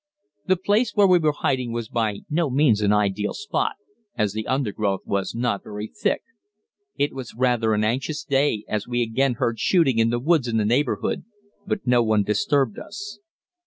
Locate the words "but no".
11.67-12.01